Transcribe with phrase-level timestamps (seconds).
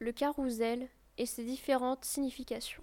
[0.00, 2.82] le carrousel et ses différentes significations.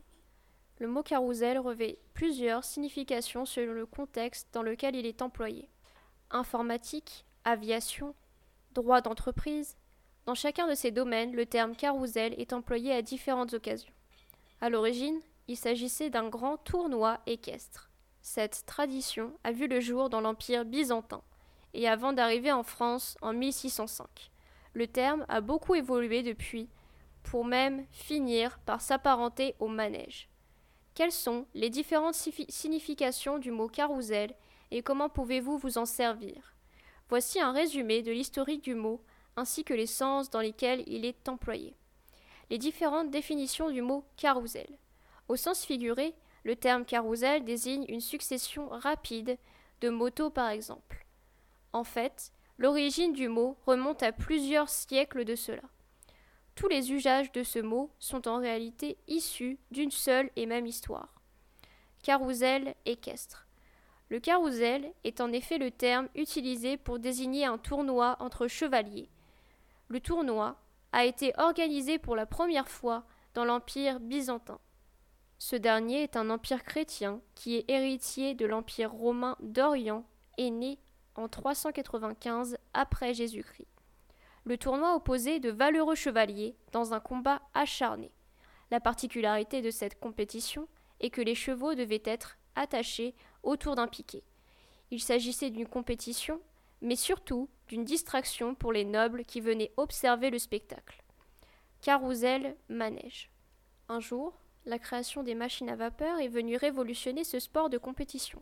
[0.77, 5.67] Le mot carrousel revêt plusieurs significations selon le contexte dans lequel il est employé.
[6.29, 8.13] Informatique, aviation,
[8.73, 9.75] droit d'entreprise.
[10.27, 13.93] Dans chacun de ces domaines, le terme carrousel est employé à différentes occasions.
[14.61, 17.89] À l'origine, il s'agissait d'un grand tournoi équestre.
[18.21, 21.23] Cette tradition a vu le jour dans l'Empire byzantin
[21.73, 24.29] et avant d'arriver en France en 1605.
[24.73, 26.69] Le terme a beaucoup évolué depuis,
[27.27, 30.29] pour même finir par s'apparenter au manège.
[30.95, 34.33] Quelles sont les différentes significations du mot carrousel
[34.71, 36.55] et comment pouvez-vous vous en servir?
[37.09, 39.01] Voici un résumé de l'historique du mot
[39.35, 41.75] ainsi que les sens dans lesquels il est employé.
[42.49, 44.77] Les différentes définitions du mot carrousel.
[45.27, 46.15] Au sens figuré,
[46.45, 49.37] le terme carrousel désigne une succession rapide
[49.81, 51.05] de motos par exemple.
[51.73, 55.63] En fait, l'origine du mot remonte à plusieurs siècles de cela.
[56.57, 61.13] Tous les usages de ce mot sont en réalité issus d'une seule et même histoire.
[62.01, 63.45] Carrousel équestre.
[64.09, 69.11] Le carrousel est en effet le terme utilisé pour désigner un tournoi entre chevaliers.
[69.87, 70.59] Le tournoi
[70.93, 73.03] a été organisé pour la première fois
[73.35, 74.59] dans l'Empire byzantin.
[75.37, 80.07] Ce dernier est un empire chrétien qui est héritier de l'Empire romain d'Orient
[80.39, 80.79] et né
[81.13, 83.76] en 395 après Jésus-Christ.
[84.47, 88.13] Le tournoi opposait de valeureux chevaliers dans un combat acharné.
[88.71, 90.69] La particularité de cette compétition
[91.01, 94.23] est que les chevaux devaient être attachés autour d'un piquet.
[94.89, 96.39] Il s'agissait d'une compétition,
[96.81, 101.03] mais surtout d'une distraction pour les nobles qui venaient observer le spectacle.
[101.81, 103.29] Carousel, manège.
[103.89, 104.33] Un jour,
[104.65, 108.41] la création des machines à vapeur est venue révolutionner ce sport de compétition.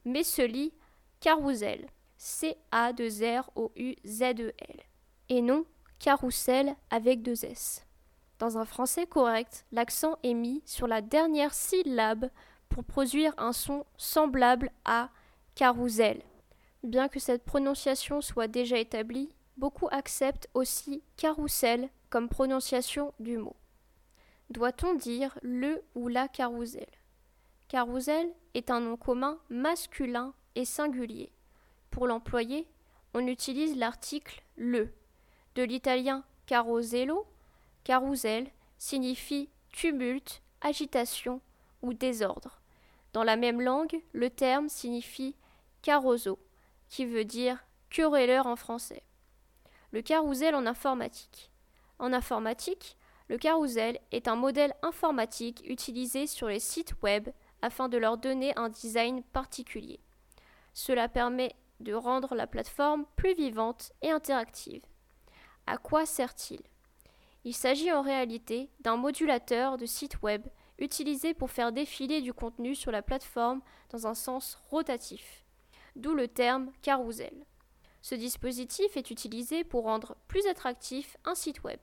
[0.06, 0.72] mais se lit
[1.20, 4.80] carousel, C-A-2-R-O-U-Z-E-L,
[5.28, 5.66] et non
[5.98, 7.84] carrousel avec deux S.
[8.38, 12.30] Dans un français correct, l'accent est mis sur la dernière syllabe
[12.70, 15.10] pour produire un son semblable à
[15.54, 16.22] carrousel.
[16.82, 23.54] Bien que cette prononciation soit déjà établie, beaucoup acceptent aussi carrousel comme prononciation du mot.
[24.52, 26.90] Doit-on dire le ou la carrousel
[27.68, 31.32] Carrousel est un nom commun masculin et singulier.
[31.90, 32.68] Pour l'employer,
[33.14, 34.92] on utilise l'article le.
[35.54, 37.26] De l'italien carosello,
[37.82, 41.40] carousel signifie tumulte, agitation
[41.80, 42.60] ou désordre.
[43.14, 45.34] Dans la même langue, le terme signifie
[45.80, 46.38] carozo,
[46.90, 49.02] qui veut dire querelleur en français.
[49.92, 51.50] Le carrousel en informatique.
[51.98, 52.98] En informatique,
[53.32, 57.30] le carrousel est un modèle informatique utilisé sur les sites web
[57.62, 60.00] afin de leur donner un design particulier.
[60.74, 64.84] Cela permet de rendre la plateforme plus vivante et interactive.
[65.66, 66.60] À quoi sert-il?
[67.44, 70.46] Il s'agit en réalité d'un modulateur de site web
[70.78, 75.42] utilisé pour faire défiler du contenu sur la plateforme dans un sens rotatif,
[75.96, 77.46] d'où le terme carrousel.
[78.02, 81.78] Ce dispositif est utilisé pour rendre plus attractif un site web.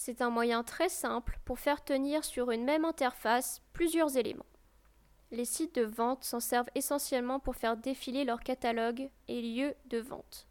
[0.00, 4.46] C'est un moyen très simple pour faire tenir sur une même interface plusieurs éléments.
[5.32, 9.98] Les sites de vente s'en servent essentiellement pour faire défiler leur catalogue et lieux de
[9.98, 10.46] vente.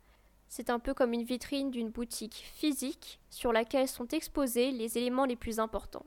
[0.49, 5.23] c'est un peu comme une vitrine d'une boutique physique sur laquelle sont exposés les éléments
[5.23, 6.05] les plus importants.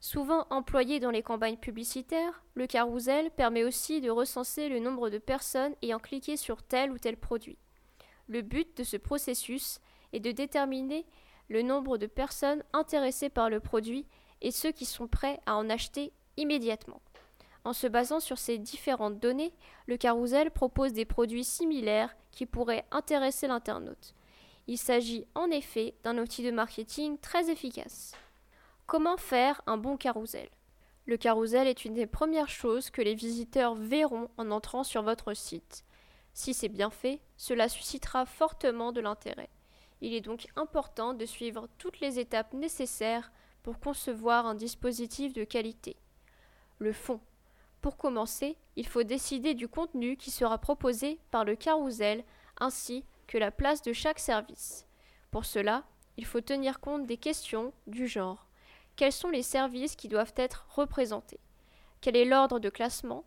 [0.00, 5.18] Souvent employé dans les campagnes publicitaires, le carrousel permet aussi de recenser le nombre de
[5.18, 7.58] personnes ayant cliqué sur tel ou tel produit.
[8.28, 9.78] Le but de ce processus
[10.14, 11.04] est de déterminer
[11.48, 14.06] le nombre de personnes intéressées par le produit
[14.40, 17.00] et ceux qui sont prêts à en acheter immédiatement.
[17.64, 19.52] En se basant sur ces différentes données,
[19.86, 24.14] le carrousel propose des produits similaires qui pourraient intéresser l'internaute.
[24.66, 28.14] Il s'agit en effet d'un outil de marketing très efficace.
[28.86, 30.48] Comment faire un bon carrousel
[31.06, 35.34] Le carrousel est une des premières choses que les visiteurs verront en entrant sur votre
[35.34, 35.84] site.
[36.32, 39.50] Si c'est bien fait, cela suscitera fortement de l'intérêt.
[40.00, 45.44] Il est donc important de suivre toutes les étapes nécessaires pour concevoir un dispositif de
[45.44, 45.96] qualité.
[46.78, 47.20] Le fond.
[47.80, 52.24] Pour commencer, il faut décider du contenu qui sera proposé par le carrousel
[52.58, 54.86] ainsi que la place de chaque service.
[55.30, 55.84] Pour cela,
[56.16, 58.48] il faut tenir compte des questions du genre
[58.98, 61.38] quels sont les services qui doivent être représentés?
[62.00, 63.24] Quel est l'ordre de classement?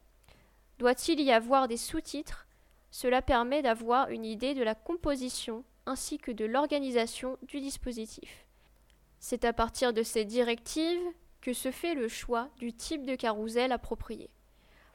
[0.80, 2.46] Doit-il y avoir des sous-titres?
[2.92, 8.46] Cela permet d'avoir une idée de la composition ainsi que de l'organisation du dispositif.
[9.20, 11.02] C'est à partir de ces directives
[11.42, 14.30] que se fait le choix du type de carrousel approprié.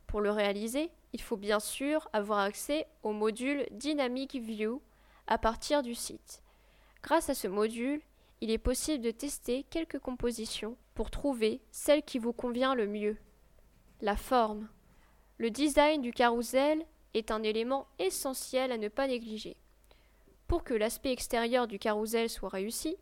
[0.07, 4.81] Pour le réaliser, il faut bien sûr avoir accès au module Dynamic View
[5.27, 6.43] à partir du site.
[7.03, 8.01] Grâce à ce module,
[8.41, 13.17] il est possible de tester quelques compositions pour trouver celle qui vous convient le mieux.
[14.01, 14.69] La forme.
[15.39, 16.85] Le design du carrousel
[17.15, 19.57] est un élément essentiel à ne pas négliger.
[20.49, 22.97] Pour que l'aspect extérieur du carrousel soit réussi,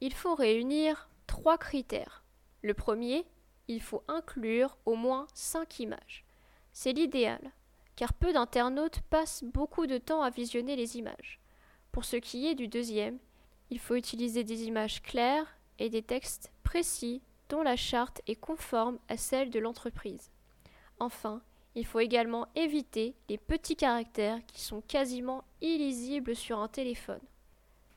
[0.00, 2.24] il faut réunir trois critères.
[2.62, 3.26] Le premier,
[3.68, 6.24] il faut inclure au moins cinq images.
[6.72, 7.52] C'est l'idéal,
[7.96, 11.40] car peu d'internautes passent beaucoup de temps à visionner les images.
[11.92, 13.18] Pour ce qui est du deuxième,
[13.70, 18.98] il faut utiliser des images claires et des textes précis dont la charte est conforme
[19.08, 20.30] à celle de l'entreprise.
[20.98, 21.42] Enfin,
[21.74, 27.20] il faut également éviter les petits caractères qui sont quasiment illisibles sur un téléphone.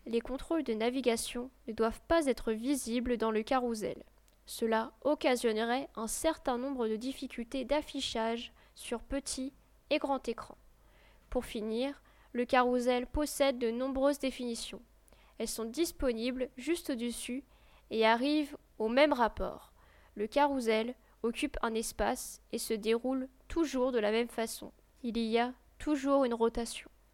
[0.06, 4.04] Les contrôles de navigation ne doivent pas être visibles dans le carrousel.
[4.46, 9.52] Cela occasionnerait un certain nombre de difficultés d'affichage sur petit
[9.90, 10.58] et grand écran.
[11.30, 12.02] Pour finir,
[12.34, 14.82] le carrousel possède de nombreuses définitions.
[15.38, 17.44] Elles sont disponibles juste au-dessus
[17.90, 19.74] et arrivent au même rapport.
[20.16, 20.96] Le carrousel
[21.26, 24.72] occupe un espace et se déroule toujours de la même façon.
[25.04, 26.90] Il y a toujours une rotation.